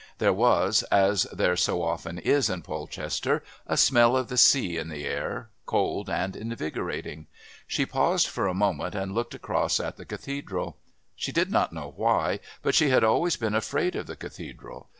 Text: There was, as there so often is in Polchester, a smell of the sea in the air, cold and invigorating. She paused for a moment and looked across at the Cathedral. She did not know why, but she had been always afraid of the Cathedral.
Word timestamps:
There 0.17 0.33
was, 0.33 0.81
as 0.91 1.27
there 1.31 1.55
so 1.55 1.83
often 1.83 2.17
is 2.17 2.49
in 2.49 2.63
Polchester, 2.63 3.43
a 3.67 3.77
smell 3.77 4.17
of 4.17 4.29
the 4.29 4.35
sea 4.35 4.77
in 4.77 4.89
the 4.89 5.05
air, 5.05 5.49
cold 5.67 6.09
and 6.09 6.35
invigorating. 6.35 7.27
She 7.67 7.85
paused 7.85 8.25
for 8.25 8.47
a 8.47 8.55
moment 8.55 8.95
and 8.95 9.13
looked 9.13 9.35
across 9.35 9.79
at 9.79 9.97
the 9.97 10.05
Cathedral. 10.05 10.75
She 11.15 11.31
did 11.31 11.51
not 11.51 11.71
know 11.71 11.93
why, 11.95 12.39
but 12.63 12.73
she 12.73 12.89
had 12.89 13.01
been 13.01 13.09
always 13.09 13.39
afraid 13.39 13.95
of 13.95 14.07
the 14.07 14.15
Cathedral. 14.15 14.89